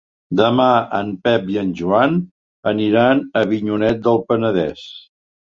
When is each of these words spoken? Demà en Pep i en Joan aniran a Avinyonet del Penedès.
Demà 0.37 0.69
en 0.99 1.11
Pep 1.27 1.51
i 1.57 1.59
en 1.63 1.69
Joan 1.81 2.17
aniran 2.73 3.21
a 3.29 3.45
Avinyonet 3.49 4.03
del 4.09 4.21
Penedès. 4.33 4.89